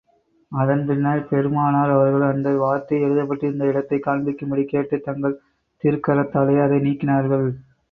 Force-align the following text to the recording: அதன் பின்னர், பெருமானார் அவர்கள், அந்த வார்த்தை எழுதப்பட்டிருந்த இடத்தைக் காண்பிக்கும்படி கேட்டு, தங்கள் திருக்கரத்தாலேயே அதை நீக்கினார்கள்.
அதன் 0.51 0.85
பின்னர், 0.85 1.27
பெருமானார் 1.27 1.89
அவர்கள், 1.89 2.21
அந்த 2.21 2.55
வார்த்தை 2.57 3.03
எழுதப்பட்டிருந்த 3.03 3.63
இடத்தைக் 3.65 4.07
காண்பிக்கும்படி 4.07 4.63
கேட்டு, 4.65 4.99
தங்கள் 4.99 5.39
திருக்கரத்தாலேயே 5.83 6.63
அதை 6.63 6.79
நீக்கினார்கள். 6.79 7.49